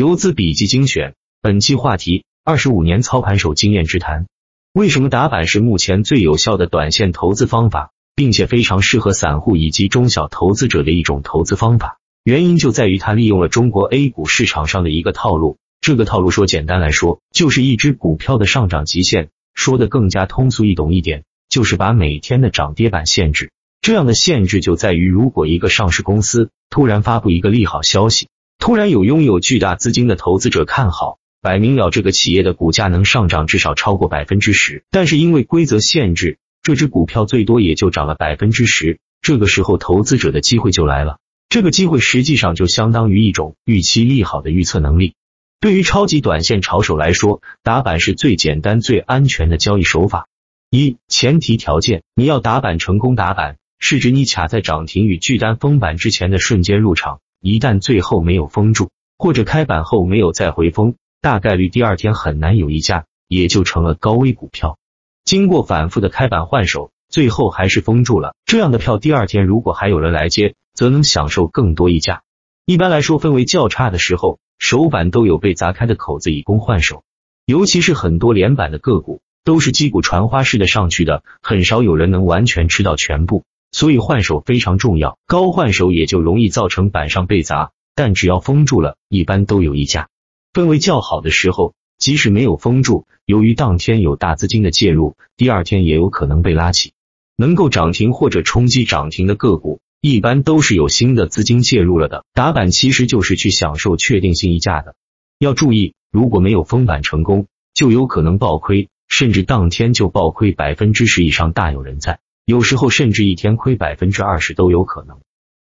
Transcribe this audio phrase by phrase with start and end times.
[0.00, 4.24] 游资笔记精选，本期话题：二十五年操盘手经验之谈。
[4.72, 11.98] 为什么打板是目前最有效的短线投资方法，并且非常适合散户以及中小投资者的一种投资方法？
[12.24, 15.58] 原因就在于它利用了中国 A 股市场上的一个套路。
[15.82, 19.28] 这个套路说简单来说，就是一只股票的上涨极限。
[19.52, 23.50] 说的更加通俗易懂一点，就是把每天的涨跌板限制。
[23.82, 28.28] 这样的限制就在于，如果一个上市公司突然发布一个利好消息。
[28.60, 38.98] 突然有拥有巨大资金的投资者看好，摆明了这个企业的股价能上涨至少超过百分之十，但是因为规则限制，这只股票最多也就涨了百分之十。
[39.22, 41.18] 这个时候，投资者的机会就来了。
[41.48, 45.14] 这个机会实际上就相当于一种预期利好的预测能力。
[45.58, 50.28] 对于超级短线炒手来说，打板是最简单、最安全的交易手法。
[50.70, 53.16] 一前提条件，你要打板成功。
[53.16, 57.20] 打板是指你卡在涨停与巨单封板之前的瞬间入场。
[57.40, 64.76] 一旦最后没有封住，或者开板后没有再回封，大概率第二天很难有溢价，也就成了高危股票。
[65.24, 72.22] 经过反复的开板换手，最后还是封住了，这样的票第二天如果还有人来接，则能享受更多溢价。
[72.66, 77.04] 一般来说，氛围较差的时候，首板都有被砸开的口子以供换手，
[77.46, 83.44] 尤其是很多连板的个股，都是击鼓传花式的上去的，很少有人能完全吃到全部。
[83.72, 90.08] 所以换手非常重要，高换手也就容易造成板上被砸，但只要封住了，一般都有溢价。
[90.52, 96.92] 氛围较好的时候，即使没有封住，由于当天有大资金的介入，第二天也有可能被拉起。
[97.36, 102.24] 能够涨停或者冲击涨停的个股，一般都是有新的资金介入了的。
[102.34, 104.94] 打板其实就是去享受确定性溢价的。
[105.38, 112.18] 要注意，如果没有封板成功，就有可能爆亏，甚至当天就爆亏百分之十以上，大有人在。
[112.50, 115.20] 有时候甚至一天亏百分之二十都有可能，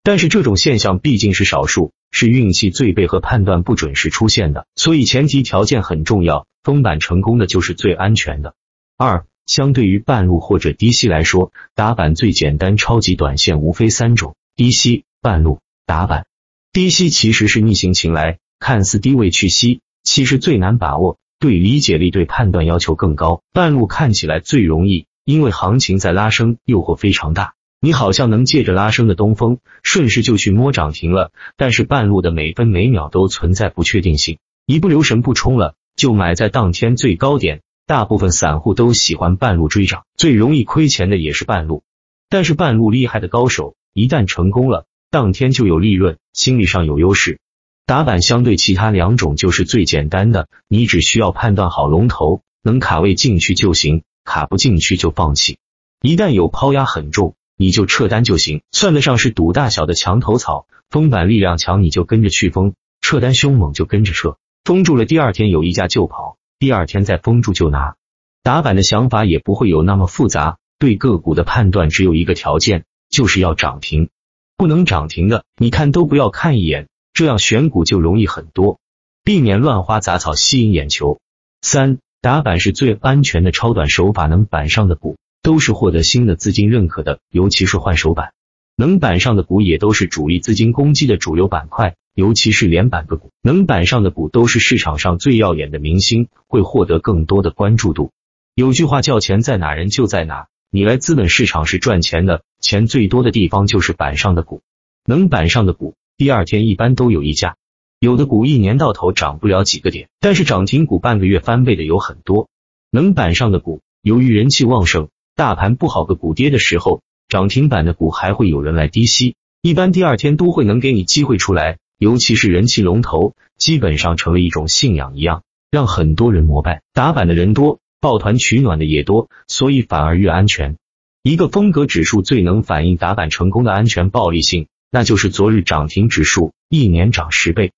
[0.01, 8.55] 但是这种现象毕竟是少数，是运气最背和判断不准时出现的，所以前提条件很重要，封板成功的就是最安全的。
[8.97, 16.25] 二，相对于半路或者低吸来说，打板最简单，超级短线无非三种：低吸、半路、打板。
[16.73, 23.43] 低吸其实是逆行情来，看似低位去吸，其实最难把握，对理解力、对判断要求更高。
[23.53, 25.05] 半路看起来最容易。
[25.25, 31.31] 因为行情在拉升，诱惑非常大，你好像能借着拉升的东风，顺势就去摸涨停了。
[31.57, 37.61] 但是半路的每分每秒都存在不确定性，一不留神不冲了，就买在当天最高点。
[37.87, 41.83] 大部分散户都喜欢半路追涨，最容易亏钱的也是半路。
[42.29, 47.39] 但是半路厉害的高手，一旦成功了，当天就有利润，心理上有优势。
[47.85, 54.03] 打板相对其他两种就是最简单的，你只需要判断好龙头，能卡位进去就行。
[54.31, 55.57] 卡不进去就放弃，
[56.01, 60.67] 一旦有抛压很重，你就撤单就行，算得上是赌大小的墙头草。
[60.89, 62.71] 封板力量强，你就跟着去封；
[63.01, 64.37] 撤单凶猛就跟着撤。
[64.63, 67.95] 封住了，第二天有溢价就跑，第二天再封住就拿。
[68.41, 74.07] 打板的想法也不会有那么复杂，对个股的判断只有一个条件，就是要涨停，
[74.55, 78.79] 不能涨停的，你看都不要看一眼，这样选股就容易很多，
[79.25, 81.19] 避免乱花杂草吸引眼球。
[81.61, 81.99] 三。
[82.21, 88.33] 打板是最安全的超短手法，能板上的股都是获得新的资金认可的，尤其是换手板，
[88.75, 98.11] 能板上的股也都是主力资金攻击的主流板块，尤其是连板个股，能板上的股都是市场上最耀眼的明星，会获得更多的关注度。
[98.53, 104.61] 有句话叫钱在哪人就在哪，你来资本市场是赚钱的，钱最多的地方就是板上的股，
[105.07, 107.55] 能板上的股第二天一般都有溢价。
[108.01, 112.49] 有的股一年到头涨不了几个点，但是涨停股半个月翻倍的有很多。
[112.89, 121.77] 能板上的股，由于人气旺盛，大盘不好个股跌的时候，涨停板的股还会有人来低吸，一般第二天都会能给你机会出来。
[121.99, 126.81] 尤其是人气龙头，基本上成了一种信仰一样，让很多人膜拜。
[126.93, 130.75] 打板的人多，抱团取暖的也多，所以反而越安全。
[131.21, 137.71] 一个风格指数最能反映打板成功的安全暴力性，那就是昨日涨停指数，一年涨十倍。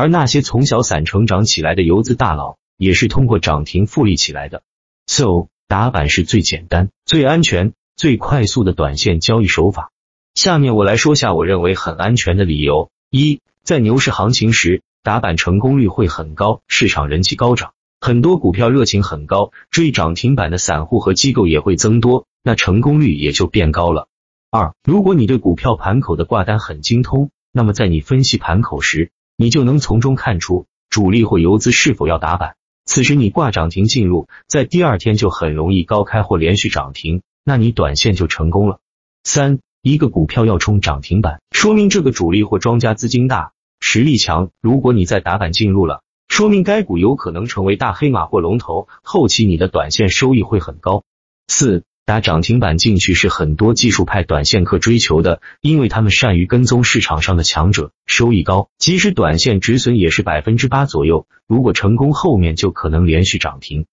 [0.00, 4.62] 而那些从小散成长起来的游资大佬，也是通过涨停复利起来的。
[5.06, 9.90] So，打板是最简单、最安全、最快速的短线交易手法。
[10.34, 24.08] 下面我来说下我认为很安全的理由：一，在牛市行情时，打板成功率会很高，市场人气高涨，很多股票热情很高，追涨停板的散户和机构也会增多，那成功率也就变高了。
[24.50, 29.10] 二，如果你对股票盘口的挂单很精通，那么在你分析盘口时，
[29.40, 32.56] 你就能从中看出主力或游资是否要打板。
[32.84, 38.80] 此时你挂涨停进入，在第二天就很容易高开或连续涨停，那你短线就成功了。
[39.24, 44.50] 三，一个股票要冲涨停板，说明这个主力或庄家资金大，实力强。
[44.60, 51.02] 如果你在打板进入了，说明该股有可能成为大黑马或龙头，后期你的短线收益会很高。
[51.48, 61.28] 四打涨停板进去是很多技术派短线客追求的，因为他们善于跟踪市场上的强者，收益高，即使短线止损也是百分之八左右。
[61.46, 63.86] 如果成功，后面就可能连续涨停。